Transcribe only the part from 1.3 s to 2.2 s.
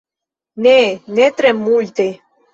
tre multe!